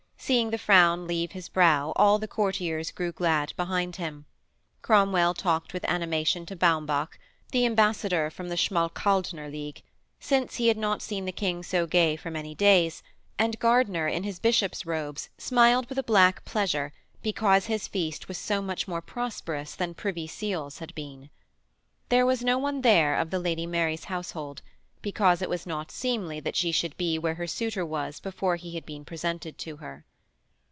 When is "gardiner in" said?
13.59-14.21